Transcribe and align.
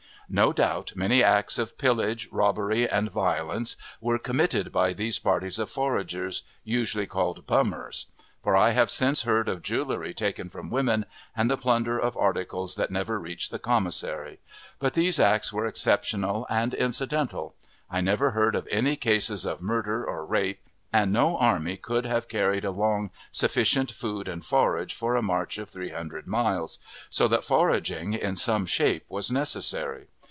No 0.33 0.53
doubt, 0.53 0.93
many 0.95 1.21
acts 1.21 1.59
of 1.59 1.77
pillage, 1.77 2.29
robbery, 2.31 2.87
and 2.89 3.11
violence, 3.11 3.75
were 3.99 4.17
committed 4.17 4.71
by 4.71 4.93
these 4.93 5.19
parties 5.19 5.59
of 5.59 5.69
foragers, 5.69 6.43
usually 6.63 7.05
called 7.05 7.45
"bummers;" 7.45 8.05
for 8.41 8.55
I 8.55 8.69
have 8.69 8.89
since 8.89 9.23
heard 9.23 9.49
of 9.49 9.61
jewelry 9.61 10.13
taken 10.13 10.47
from 10.47 10.69
women, 10.69 11.05
and 11.35 11.51
the 11.51 11.57
plunder 11.57 11.99
of 11.99 12.15
articles 12.15 12.75
that 12.75 12.91
never 12.91 13.19
reached 13.19 13.51
the 13.51 13.59
commissary; 13.59 14.39
but 14.79 14.93
these 14.93 15.19
acts 15.19 15.51
were 15.51 15.65
exceptional 15.65 16.47
and 16.49 16.73
incidental. 16.75 17.53
I 17.89 17.99
never 17.99 18.31
heard 18.31 18.55
of 18.55 18.69
any 18.71 18.95
cases 18.95 19.43
of 19.43 19.61
murder 19.61 20.05
or 20.05 20.25
rape; 20.25 20.61
and 20.93 21.11
no 21.11 21.35
army 21.39 21.75
could 21.75 22.05
have 22.05 22.29
carried 22.29 22.63
along 22.63 23.09
sufficient 23.33 23.91
food 23.91 24.29
and 24.29 24.45
forage 24.45 24.93
for 24.93 25.17
a 25.17 25.21
march 25.21 25.57
of 25.57 25.69
three 25.69 25.89
hundred 25.89 26.25
miles; 26.25 26.79
so 27.09 27.27
that 27.27 27.43
foraging 27.43 28.13
in 28.13 28.37
some 28.37 28.65
shape 28.65 29.03
was 29.09 29.29
necessary. 29.29 30.07